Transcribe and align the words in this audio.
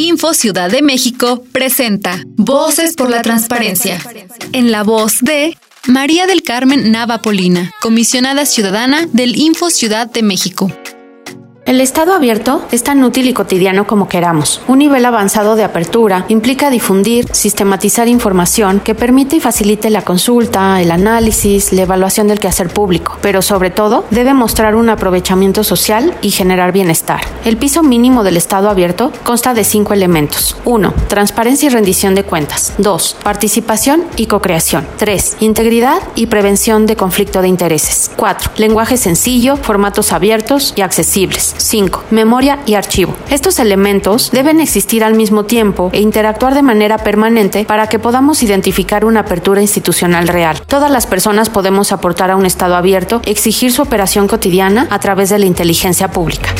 Info 0.00 0.32
Ciudad 0.32 0.70
de 0.70 0.80
México 0.80 1.44
presenta 1.52 2.24
Voces 2.36 2.94
por 2.96 3.10
la 3.10 3.20
Transparencia. 3.20 4.00
En 4.52 4.72
la 4.72 4.82
voz 4.82 5.18
de 5.20 5.58
María 5.86 6.26
del 6.26 6.42
Carmen 6.42 6.90
Nava 6.90 7.20
Polina, 7.20 7.70
comisionada 7.82 8.46
ciudadana 8.46 9.06
del 9.12 9.36
Info 9.36 9.68
Ciudad 9.68 10.10
de 10.10 10.22
México. 10.22 10.72
El 11.70 11.80
estado 11.80 12.14
abierto 12.14 12.66
es 12.72 12.82
tan 12.82 13.04
útil 13.04 13.28
y 13.28 13.32
cotidiano 13.32 13.86
como 13.86 14.08
queramos. 14.08 14.60
Un 14.66 14.80
nivel 14.80 15.06
avanzado 15.06 15.54
de 15.54 15.62
apertura 15.62 16.24
implica 16.26 16.68
difundir, 16.68 17.28
sistematizar 17.32 18.08
información 18.08 18.80
que 18.80 18.96
permite 18.96 19.36
y 19.36 19.40
facilite 19.40 19.88
la 19.88 20.02
consulta, 20.02 20.80
el 20.82 20.90
análisis, 20.90 21.72
la 21.72 21.82
evaluación 21.82 22.26
del 22.26 22.40
quehacer 22.40 22.70
público, 22.70 23.18
pero 23.22 23.40
sobre 23.40 23.70
todo 23.70 24.04
debe 24.10 24.34
mostrar 24.34 24.74
un 24.74 24.90
aprovechamiento 24.90 25.62
social 25.62 26.12
y 26.22 26.32
generar 26.32 26.72
bienestar. 26.72 27.20
El 27.44 27.56
piso 27.56 27.84
mínimo 27.84 28.24
del 28.24 28.36
estado 28.36 28.68
abierto 28.68 29.12
consta 29.22 29.54
de 29.54 29.62
cinco 29.62 29.94
elementos. 29.94 30.56
1. 30.64 30.92
Transparencia 31.06 31.68
y 31.68 31.70
rendición 31.70 32.16
de 32.16 32.24
cuentas. 32.24 32.72
2. 32.78 33.18
Participación 33.22 34.02
y 34.16 34.26
cocreación. 34.26 34.88
3. 34.96 35.36
Integridad 35.38 36.02
y 36.16 36.26
prevención 36.26 36.86
de 36.86 36.96
conflicto 36.96 37.42
de 37.42 37.46
intereses. 37.48 38.10
4. 38.16 38.54
Lenguaje 38.56 38.96
sencillo, 38.96 39.56
formatos 39.56 40.12
abiertos 40.12 40.74
y 40.74 40.80
accesibles. 40.80 41.59
5. 41.62 42.04
Memoria 42.10 42.60
y 42.66 42.74
archivo. 42.74 43.14
Estos 43.30 43.58
elementos 43.58 44.30
deben 44.30 44.60
existir 44.60 45.04
al 45.04 45.14
mismo 45.14 45.44
tiempo 45.44 45.90
e 45.92 46.00
interactuar 46.00 46.54
de 46.54 46.62
manera 46.62 46.98
permanente 46.98 47.64
para 47.64 47.86
que 47.86 47.98
podamos 47.98 48.42
identificar 48.42 49.04
una 49.04 49.20
apertura 49.20 49.60
institucional 49.60 50.28
real. 50.28 50.60
Todas 50.66 50.90
las 50.90 51.06
personas 51.06 51.50
podemos 51.50 51.92
aportar 51.92 52.30
a 52.30 52.36
un 52.36 52.46
Estado 52.46 52.76
abierto, 52.76 53.20
exigir 53.24 53.72
su 53.72 53.82
operación 53.82 54.26
cotidiana 54.26 54.86
a 54.90 54.98
través 54.98 55.30
de 55.30 55.38
la 55.38 55.46
inteligencia 55.46 56.10
pública. 56.10 56.54